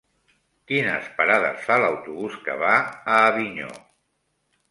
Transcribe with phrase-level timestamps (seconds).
[0.69, 2.73] Quines parades fa l'autobús que va
[3.17, 3.71] a Avinyó?